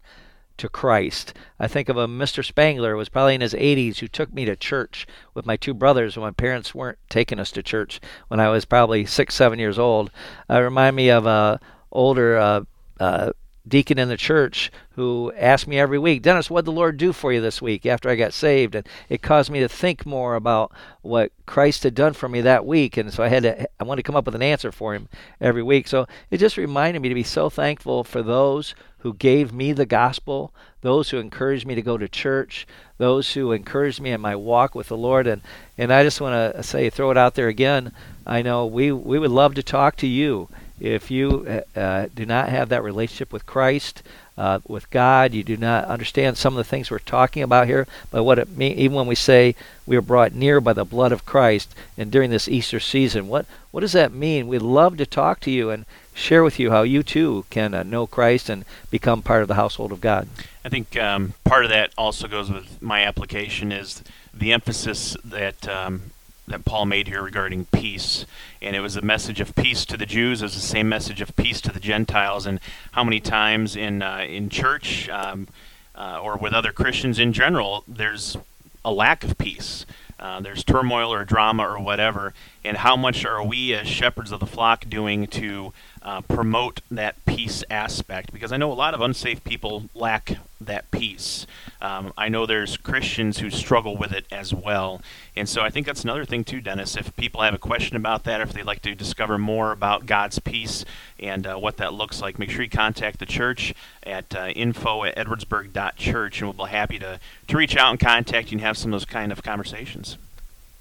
to 0.58 0.70
Christ. 0.70 1.34
I 1.60 1.68
think 1.68 1.90
of 1.90 1.98
a 1.98 2.08
Mr. 2.08 2.44
Spangler, 2.44 2.92
who 2.92 2.98
was 2.98 3.10
probably 3.10 3.36
in 3.36 3.42
his 3.42 3.54
80s, 3.54 4.00
who 4.00 4.08
took 4.08 4.34
me 4.34 4.46
to 4.46 4.56
church 4.56 5.06
with 5.34 5.46
my 5.46 5.58
two 5.58 5.74
brothers 5.74 6.16
when 6.16 6.24
my 6.24 6.32
parents 6.32 6.74
weren't 6.74 7.00
taking 7.10 7.40
us 7.40 7.52
to 7.52 7.64
church 7.64 8.00
when 8.28 8.40
I 8.40 8.50
was 8.50 8.66
probably 8.66 9.06
six, 9.06 9.36
seven 9.36 9.60
years 9.60 9.80
old. 9.80 10.12
Uh, 10.50 10.62
remind 10.62 10.96
me 10.96 11.10
of 11.10 11.26
a 11.26 11.60
older 11.92 12.38
uh, 12.38 12.62
uh, 13.00 13.32
deacon 13.68 13.98
in 13.98 14.10
the 14.10 14.18
church 14.18 14.72
who 14.92 15.32
asked 15.36 15.68
me 15.68 15.80
every 15.80 16.00
week, 16.00 16.22
Dennis, 16.22 16.50
what 16.50 16.62
did 16.62 16.68
the 16.68 16.72
Lord 16.72 16.98
do 16.98 17.12
for 17.12 17.34
you 17.34 17.42
this 17.42 17.62
week 17.62 17.86
after 17.86 18.10
I 18.10 18.16
got 18.16 18.34
saved? 18.34 18.76
And 18.76 18.88
it 19.10 19.22
caused 19.22 19.52
me 19.52 19.60
to 19.60 19.70
think 19.70 20.06
more 20.06 20.36
about 20.36 20.72
what 21.02 21.32
Christ 21.46 21.84
had 21.84 21.96
done 21.96 22.14
for 22.14 22.30
me 22.30 22.42
that 22.42 22.66
week. 22.66 22.98
And 22.98 23.12
so 23.12 23.24
I 23.24 23.28
had 23.28 23.44
to, 23.44 23.68
I 23.80 23.84
wanted 23.84 24.04
to 24.04 24.08
come 24.08 24.16
up 24.16 24.26
with 24.26 24.36
an 24.36 24.42
answer 24.42 24.72
for 24.72 24.94
him 24.94 25.10
every 25.42 25.64
week. 25.64 25.88
So 25.88 26.08
it 26.30 26.38
just 26.38 26.58
reminded 26.58 27.02
me 27.02 27.10
to 27.10 27.16
be 27.16 27.24
so 27.24 27.50
thankful 27.50 28.04
for 28.04 28.22
those 28.22 28.76
who 29.00 29.14
gave 29.14 29.54
me 29.54 29.72
the 29.72 29.86
gospel, 29.86 30.54
those 30.82 31.10
who 31.10 31.20
encouraged 31.20 31.68
me 31.68 31.76
to 31.76 31.82
go 31.82 31.98
to 31.98 32.08
church, 32.08 32.66
those 32.98 33.34
who 33.34 33.52
encouraged 33.52 34.02
me 34.02 34.12
in 34.12 34.22
my 34.22 34.36
walk 34.36 34.74
with 34.74 34.88
the 34.88 34.98
Lord. 34.98 35.28
And, 35.28 35.42
and 35.78 35.94
I 35.94 36.04
just 36.04 36.22
want 36.22 36.56
to 36.56 36.64
say, 36.64 36.90
throw 36.90 37.12
it 37.12 37.18
out 37.18 37.36
there 37.36 37.48
again. 37.48 37.92
I 38.26 38.42
know 38.42 38.66
we, 38.66 38.92
we 38.92 39.20
would 39.20 39.32
love 39.32 39.56
to 39.56 39.64
talk 39.64 39.96
to 39.98 40.08
you 40.08 40.50
if 40.80 41.10
you 41.10 41.64
uh, 41.76 41.80
uh, 41.80 42.08
do 42.14 42.26
not 42.26 42.50
have 42.50 42.70
that 42.70 42.84
relationship 42.84 43.32
with 43.32 43.46
Christ, 43.46 44.04
uh, 44.38 44.60
with 44.68 44.90
God, 44.90 45.34
you 45.34 45.44
do 45.44 45.56
not 45.56 45.86
understand 45.86 46.38
some 46.38 46.54
of 46.54 46.58
the 46.58 46.70
things 46.70 46.92
we're 46.92 47.00
talking 47.00 47.42
about 47.42 47.68
here. 47.68 47.88
But 48.12 48.24
what 48.24 48.40
it 48.40 48.50
means, 48.50 48.78
even 48.78 48.96
when 48.96 49.08
we 49.08 49.16
say 49.16 49.56
we 49.86 49.96
are 49.96 50.02
brought 50.02 50.34
near 50.34 50.60
by 50.60 50.74
the 50.74 50.84
blood 50.84 51.12
of 51.12 51.26
Christ, 51.26 51.74
and 51.98 52.12
during 52.12 52.30
this 52.30 52.50
Easter 52.50 52.80
season, 52.80 53.28
what 53.28 53.46
what 53.72 53.82
does 53.82 53.94
that 53.94 54.14
mean? 54.14 54.48
We'd 54.48 54.62
love 54.62 54.98
to 54.98 55.06
talk 55.06 55.40
to 55.42 55.52
you 55.52 55.70
and 55.70 55.86
share 56.14 56.44
with 56.44 56.60
you 56.60 56.72
how 56.72 56.84
you 56.84 57.04
too 57.04 57.46
can 57.50 57.74
uh, 57.74 57.84
know 57.84 58.08
Christ 58.08 58.50
and 58.50 58.66
become 58.90 59.22
part 59.22 59.42
of 59.42 59.48
the 59.48 59.56
household 59.56 59.92
of 59.92 60.02
God. 60.02 60.28
I 60.64 60.70
think 60.70 60.98
um, 60.98 61.34
part 61.44 61.64
of 61.64 61.70
that 61.70 61.92
also 61.98 62.28
goes 62.28 62.52
with 62.52 62.82
my 62.82 63.04
application 63.04 63.72
is 63.72 64.04
the 64.34 64.52
emphasis 64.52 65.16
that 65.24 65.68
um, 65.68 66.12
that 66.48 66.66
Paul 66.66 66.86
made 66.86 67.08
here 67.08 67.22
regarding 67.22 67.66
peace. 67.66 68.26
And 68.62 68.76
it 68.76 68.80
was 68.80 68.96
a 68.96 69.02
message 69.02 69.40
of 69.40 69.56
peace 69.56 69.86
to 69.86 69.98
the 69.98 70.06
Jews. 70.06 70.42
It 70.42 70.46
was 70.46 70.56
the 70.56 70.62
same 70.62 70.90
message 70.90 71.22
of 71.22 71.36
peace 71.36 71.62
to 71.62 71.72
the 71.72 71.80
Gentiles. 71.80 72.46
And 72.46 72.60
how 72.92 73.04
many 73.04 73.20
times 73.20 73.76
in 73.76 74.02
uh, 74.02 74.26
in 74.28 74.50
church 74.50 75.10
um, 75.10 75.48
uh, 75.96 76.20
or 76.22 76.38
with 76.38 76.54
other 76.54 76.72
Christians 76.72 77.20
in 77.20 77.34
general, 77.34 77.84
there's 77.88 78.38
a 78.84 78.92
lack 78.92 79.24
of 79.24 79.38
peace. 79.38 79.86
Uh, 80.20 80.40
there's 80.40 80.64
turmoil 80.64 81.12
or 81.12 81.26
drama 81.26 81.64
or 81.64 81.80
whatever. 81.80 82.34
And 82.64 82.78
how 82.78 82.96
much 82.96 83.26
are 83.26 83.44
we 83.44 83.74
as 83.74 83.88
shepherds 83.88 84.32
of 84.32 84.40
the 84.40 84.46
flock 84.46 84.86
doing 84.88 85.28
to 85.28 85.74
uh, 86.02 86.22
promote 86.22 86.82
that 86.90 87.24
peace 87.26 87.64
aspect 87.70 88.32
because 88.32 88.52
I 88.52 88.58
know 88.58 88.72
a 88.72 88.74
lot 88.74 88.94
of 88.94 89.02
unsafe 89.02 89.44
people 89.44 89.90
lack 89.94 90.38
that 90.66 90.92
peace. 90.92 91.48
Um, 91.82 92.14
I 92.18 92.30
know 92.30 92.46
there's 92.46 92.78
Christians 92.78 93.40
who 93.40 93.50
struggle 93.50 93.96
with 93.98 94.12
it 94.12 94.26
as 94.32 94.54
well. 94.54 95.02
And 95.36 95.48
so 95.48 95.62
I 95.62 95.70
think 95.70 95.86
that's 95.86 96.04
another 96.04 96.26
thing, 96.26 96.44
too, 96.44 96.62
Dennis. 96.62 96.96
If 96.96 97.16
people 97.16 97.42
have 97.42 97.54
a 97.54 97.60
question 97.60 97.96
about 97.96 98.24
that, 98.24 98.42
if 98.42 98.54
they'd 98.54 98.66
like 98.66 98.82
to 98.84 98.96
discover 98.96 99.38
more 99.38 99.72
about 99.72 100.06
God's 100.06 100.40
peace 100.40 100.86
and 101.20 101.46
uh, 101.46 101.56
what 101.56 101.78
that 101.78 101.94
looks 101.94 102.22
like, 102.22 102.40
make 102.40 102.50
sure 102.50 102.64
you 102.64 102.70
contact 102.70 103.20
the 103.20 103.26
church 103.26 103.74
at 104.04 104.36
uh, 104.36 104.48
info 104.56 105.04
at 105.04 105.16
edwardsburg.church, 105.16 106.42
and 106.42 106.48
we'll 106.58 106.68
be 106.68 106.72
happy 106.72 107.00
to, 107.00 107.20
to 107.48 107.58
reach 107.58 107.76
out 107.76 107.92
and 107.92 108.00
contact 108.00 108.52
you 108.52 108.56
and 108.56 108.62
have 108.62 108.78
some 108.78 108.94
of 108.94 109.00
those 109.00 109.06
kind 109.06 109.32
of 109.32 109.44
conversations. 109.44 110.18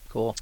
Cool. 0.08 0.36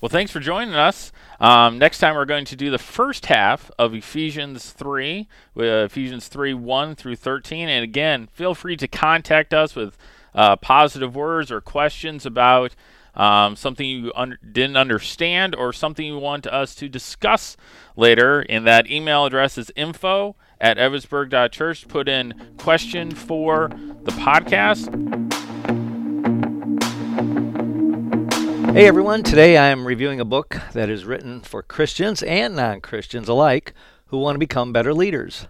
Well, 0.00 0.08
thanks 0.08 0.32
for 0.32 0.40
joining 0.40 0.74
us. 0.74 1.12
Um, 1.40 1.78
next 1.78 1.98
time, 1.98 2.14
we're 2.14 2.24
going 2.24 2.46
to 2.46 2.56
do 2.56 2.70
the 2.70 2.78
first 2.78 3.26
half 3.26 3.70
of 3.78 3.92
Ephesians 3.92 4.70
3, 4.70 5.28
uh, 5.58 5.62
Ephesians 5.62 6.28
3 6.28 6.54
1 6.54 6.94
through 6.94 7.16
13. 7.16 7.68
And 7.68 7.84
again, 7.84 8.26
feel 8.32 8.54
free 8.54 8.78
to 8.78 8.88
contact 8.88 9.52
us 9.52 9.76
with 9.76 9.98
uh, 10.34 10.56
positive 10.56 11.14
words 11.14 11.50
or 11.50 11.60
questions 11.60 12.24
about 12.24 12.74
um, 13.14 13.56
something 13.56 13.86
you 13.86 14.12
un- 14.14 14.38
didn't 14.50 14.78
understand, 14.78 15.54
or 15.54 15.70
something 15.70 16.06
you 16.06 16.18
want 16.18 16.46
us 16.46 16.74
to 16.76 16.88
discuss 16.88 17.58
later. 17.94 18.40
And 18.48 18.66
that 18.66 18.90
email 18.90 19.26
address 19.26 19.58
is 19.58 19.70
info 19.76 20.34
at 20.58 20.78
edwardsburg.church. 20.78 21.88
Put 21.88 22.08
in 22.08 22.54
question 22.56 23.10
for 23.10 23.68
the 24.04 24.12
podcast. 24.12 25.39
Hey 28.72 28.86
everyone, 28.86 29.24
today 29.24 29.56
I 29.56 29.66
am 29.66 29.84
reviewing 29.84 30.20
a 30.20 30.24
book 30.24 30.56
that 30.74 30.88
is 30.88 31.04
written 31.04 31.40
for 31.40 31.60
Christians 31.60 32.22
and 32.22 32.54
non 32.54 32.80
Christians 32.80 33.28
alike 33.28 33.74
who 34.06 34.18
want 34.18 34.36
to 34.36 34.38
become 34.38 34.72
better 34.72 34.94
leaders. 34.94 35.48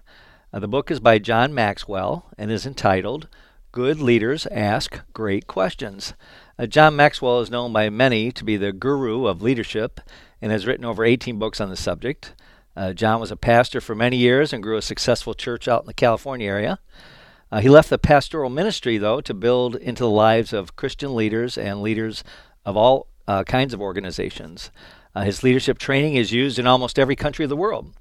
Uh, 0.54 0.58
the 0.58 0.66
book 0.66 0.90
is 0.90 1.00
by 1.00 1.18
John 1.18 1.52
Maxwell 1.52 2.24
and 2.38 2.50
is 2.50 2.64
entitled 2.64 3.28
Good 3.72 4.00
Leaders 4.00 4.46
Ask 4.46 5.00
Great 5.12 5.46
Questions. 5.46 6.14
Uh, 6.58 6.64
John 6.64 6.96
Maxwell 6.96 7.40
is 7.40 7.50
known 7.50 7.74
by 7.74 7.90
many 7.90 8.32
to 8.32 8.42
be 8.42 8.56
the 8.56 8.72
guru 8.72 9.26
of 9.26 9.42
leadership 9.42 10.00
and 10.40 10.50
has 10.50 10.66
written 10.66 10.86
over 10.86 11.04
18 11.04 11.38
books 11.38 11.60
on 11.60 11.68
the 11.68 11.76
subject. 11.76 12.34
Uh, 12.74 12.94
John 12.94 13.20
was 13.20 13.30
a 13.30 13.36
pastor 13.36 13.82
for 13.82 13.94
many 13.94 14.16
years 14.16 14.50
and 14.54 14.62
grew 14.62 14.78
a 14.78 14.82
successful 14.82 15.34
church 15.34 15.68
out 15.68 15.82
in 15.82 15.86
the 15.86 15.92
California 15.92 16.48
area. 16.48 16.78
Uh, 17.52 17.60
he 17.60 17.68
left 17.68 17.90
the 17.90 17.98
pastoral 17.98 18.48
ministry, 18.48 18.96
though, 18.96 19.20
to 19.20 19.34
build 19.34 19.76
into 19.76 20.04
the 20.04 20.08
lives 20.08 20.54
of 20.54 20.74
Christian 20.74 21.14
leaders 21.14 21.58
and 21.58 21.82
leaders 21.82 22.24
of 22.64 22.76
all 22.76 23.08
uh, 23.26 23.44
kinds 23.44 23.74
of 23.74 23.80
organizations. 23.80 24.70
Uh, 25.14 25.22
his 25.22 25.42
leadership 25.42 25.78
training 25.78 26.14
is 26.14 26.32
used 26.32 26.58
in 26.58 26.66
almost 26.66 26.98
every 26.98 27.16
country 27.16 27.44
of 27.44 27.48
the 27.48 27.56
world. 27.56 27.92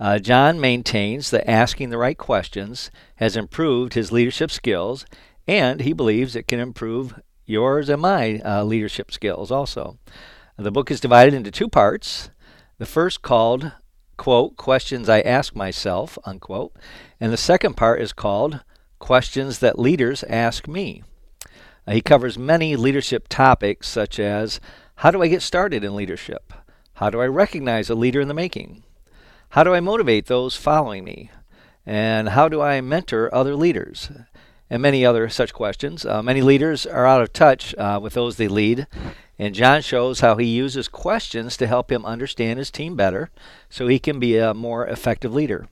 Uh, 0.00 0.18
John 0.18 0.60
maintains 0.60 1.30
that 1.30 1.50
asking 1.50 1.90
the 1.90 1.98
right 1.98 2.16
questions 2.16 2.90
has 3.16 3.36
improved 3.36 3.94
his 3.94 4.12
leadership 4.12 4.50
skills, 4.50 5.04
and 5.46 5.80
he 5.80 5.92
believes 5.92 6.36
it 6.36 6.46
can 6.46 6.60
improve 6.60 7.20
yours 7.44 7.88
and 7.88 8.02
my 8.02 8.40
uh, 8.44 8.62
leadership 8.62 9.10
skills 9.10 9.50
also. 9.50 9.98
The 10.56 10.70
book 10.70 10.90
is 10.90 11.00
divided 11.00 11.34
into 11.34 11.50
two 11.50 11.68
parts. 11.68 12.30
The 12.78 12.86
first 12.86 13.22
called, 13.22 13.72
quote, 14.16 14.56
Questions 14.56 15.08
I 15.08 15.20
Ask 15.20 15.56
Myself, 15.56 16.18
unquote, 16.24 16.76
and 17.20 17.32
the 17.32 17.36
second 17.36 17.76
part 17.76 18.00
is 18.00 18.12
called 18.12 18.60
Questions 19.00 19.58
That 19.58 19.78
Leaders 19.78 20.22
Ask 20.24 20.68
Me. 20.68 21.02
Uh, 21.88 21.92
he 21.92 22.02
covers 22.02 22.36
many 22.36 22.76
leadership 22.76 23.28
topics 23.28 23.88
such 23.88 24.20
as 24.20 24.60
how 24.96 25.10
do 25.10 25.22
I 25.22 25.28
get 25.28 25.40
started 25.40 25.82
in 25.82 25.96
leadership? 25.96 26.52
How 26.94 27.08
do 27.08 27.20
I 27.20 27.26
recognize 27.26 27.88
a 27.88 27.94
leader 27.94 28.20
in 28.20 28.28
the 28.28 28.34
making? 28.34 28.82
How 29.50 29.64
do 29.64 29.72
I 29.72 29.80
motivate 29.80 30.26
those 30.26 30.54
following 30.54 31.02
me? 31.02 31.30
And 31.86 32.30
how 32.30 32.50
do 32.50 32.60
I 32.60 32.82
mentor 32.82 33.34
other 33.34 33.56
leaders? 33.56 34.10
And 34.68 34.82
many 34.82 35.06
other 35.06 35.30
such 35.30 35.54
questions. 35.54 36.04
Uh, 36.04 36.22
many 36.22 36.42
leaders 36.42 36.84
are 36.84 37.06
out 37.06 37.22
of 37.22 37.32
touch 37.32 37.74
uh, 37.76 37.98
with 38.02 38.12
those 38.12 38.36
they 38.36 38.48
lead, 38.48 38.86
and 39.38 39.54
John 39.54 39.80
shows 39.80 40.20
how 40.20 40.36
he 40.36 40.44
uses 40.44 40.88
questions 40.88 41.56
to 41.56 41.66
help 41.66 41.90
him 41.90 42.04
understand 42.04 42.58
his 42.58 42.70
team 42.70 42.96
better 42.96 43.30
so 43.70 43.86
he 43.86 43.98
can 43.98 44.20
be 44.20 44.36
a 44.36 44.52
more 44.52 44.86
effective 44.86 45.32
leader. 45.32 45.68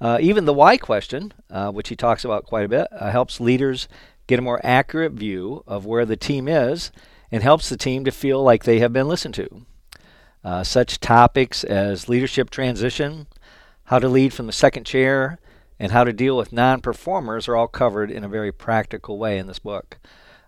Uh, 0.00 0.18
even 0.20 0.44
the 0.44 0.52
why 0.52 0.76
question, 0.76 1.32
uh, 1.50 1.70
which 1.70 1.88
he 1.88 1.94
talks 1.94 2.24
about 2.24 2.44
quite 2.44 2.64
a 2.64 2.68
bit, 2.68 2.88
uh, 2.90 3.10
helps 3.10 3.38
leaders 3.38 3.86
get 4.26 4.38
a 4.38 4.42
more 4.42 4.60
accurate 4.64 5.12
view 5.12 5.62
of 5.66 5.86
where 5.86 6.04
the 6.04 6.16
team 6.16 6.48
is 6.48 6.90
and 7.30 7.42
helps 7.42 7.68
the 7.68 7.76
team 7.76 8.04
to 8.04 8.10
feel 8.10 8.42
like 8.42 8.64
they 8.64 8.78
have 8.78 8.92
been 8.92 9.08
listened 9.08 9.34
to. 9.34 9.66
Uh, 10.42 10.62
such 10.62 11.00
topics 11.00 11.64
as 11.64 12.08
leadership 12.08 12.50
transition, 12.50 13.26
how 13.84 13.98
to 13.98 14.08
lead 14.08 14.32
from 14.32 14.46
the 14.46 14.52
second 14.52 14.84
chair, 14.84 15.38
and 15.78 15.90
how 15.90 16.04
to 16.04 16.12
deal 16.12 16.36
with 16.36 16.52
non 16.52 16.80
performers 16.80 17.48
are 17.48 17.56
all 17.56 17.66
covered 17.66 18.10
in 18.10 18.24
a 18.24 18.28
very 18.28 18.52
practical 18.52 19.18
way 19.18 19.38
in 19.38 19.46
this 19.46 19.58
book. 19.58 19.98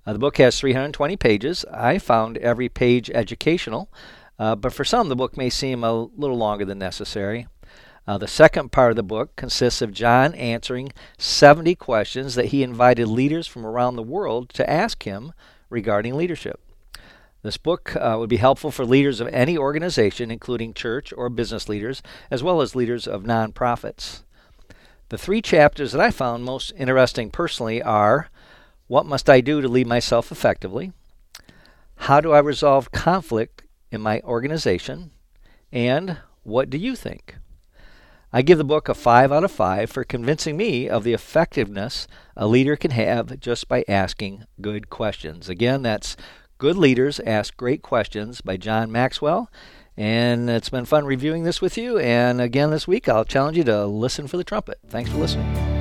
Uh, 0.07 0.13
the 0.13 0.19
book 0.19 0.37
has 0.37 0.61
320 0.61 1.17
pages. 1.17 1.65
I 1.73 1.99
found 1.99 2.39
every 2.39 2.69
page 2.69 3.11
educational, 3.11 3.91
uh, 4.39 4.55
but 4.55 4.73
for 4.73 4.85
some, 4.85 5.09
the 5.09 5.17
book 5.17 5.37
may 5.37 5.51
seem 5.51 5.83
a 5.83 5.93
little 5.93 6.37
longer 6.37 6.65
than 6.65 6.79
necessary. 6.79 7.49
Uh, 8.07 8.17
the 8.17 8.29
second 8.29 8.71
part 8.71 8.91
of 8.91 8.97
the 8.97 9.03
book 9.03 9.35
consists 9.35 9.83
of 9.83 9.93
John 9.93 10.33
answering 10.35 10.93
70 11.19 11.75
questions 11.75 12.37
that 12.37 12.47
he 12.47 12.63
invited 12.63 13.09
leaders 13.09 13.49
from 13.49 13.67
around 13.67 13.97
the 13.97 14.03
world 14.03 14.51
to 14.51 14.71
ask 14.71 15.03
him 15.03 15.33
regarding 15.71 16.15
leadership. 16.15 16.61
This 17.43 17.57
book 17.57 17.95
uh, 17.97 18.17
would 18.19 18.29
be 18.29 18.37
helpful 18.37 18.71
for 18.71 18.85
leaders 18.85 19.21
of 19.21 19.29
any 19.29 19.59
organization, 19.59 20.31
including 20.31 20.73
church 20.73 21.13
or 21.17 21.29
business 21.29 21.69
leaders, 21.69 22.03
as 22.31 22.43
well 22.43 22.61
as 22.61 22.77
leaders 22.77 23.09
of 23.09 23.25
nonprofits. 23.25 24.23
The 25.09 25.19
three 25.19 25.43
chapters 25.43 25.93
that 25.93 26.01
I 26.01 26.11
found 26.11 26.45
most 26.45 26.73
interesting 26.77 27.31
personally 27.31 27.83
are 27.83 28.29
What 28.89 29.07
must 29.07 29.29
I 29.29 29.41
do 29.41 29.61
to 29.61 29.69
lead 29.69 29.87
myself 29.87 30.31
effectively? 30.31 30.93
How 31.97 32.21
do 32.21 32.33
I 32.33 32.39
resolve 32.39 32.93
conflict 32.93 33.63
in 33.91 34.01
my 34.01 34.21
organization? 34.21 35.11
And 35.73 36.19
what 36.43 36.71
do 36.71 36.79
you 36.79 36.95
think? 36.95 37.37
I 38.37 38.43
give 38.43 38.59
the 38.59 38.65
book 38.65 38.91
a 38.91 38.95
5 38.95 39.33
out 39.33 39.45
of 39.45 39.51
5 39.51 39.89
for 39.89 40.05
convincing 40.05 40.59
me 40.59 40.91
of 40.91 41.05
the 41.05 41.15
effectiveness 41.15 42.07
a 42.37 42.47
leader 42.47 42.77
can 42.77 42.91
have 42.91 43.41
just 43.41 43.67
by 43.67 43.83
asking 43.89 44.45
good 44.61 44.91
questions. 44.91 45.49
Again, 45.49 45.81
that's 45.81 46.19
Good 46.59 46.77
Leaders 46.77 47.19
Ask 47.21 47.57
Great 47.57 47.81
Questions 47.81 48.43
by 48.43 48.59
John 48.59 48.93
Maxwell. 48.93 49.51
And 49.97 50.51
it's 50.51 50.69
been 50.69 50.85
fun 50.85 51.07
reviewing 51.07 51.45
this 51.45 51.63
with 51.63 51.79
you. 51.79 51.97
And 51.99 52.43
again, 52.43 52.69
this 52.69 52.87
week, 52.87 53.09
I'll 53.09 53.25
challenge 53.25 53.57
you 53.57 53.65
to 53.65 53.87
listen 53.87 54.27
for 54.27 54.37
the 54.37 54.45
trumpet. 54.45 54.81
Thanks 54.87 55.09
for 55.09 55.17
listening. 55.17 55.76